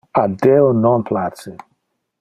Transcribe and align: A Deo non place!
A 0.21 0.23
Deo 0.41 0.69
non 0.83 0.99
place! 1.09 1.51